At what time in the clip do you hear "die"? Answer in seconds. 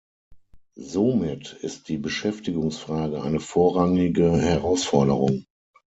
1.87-1.99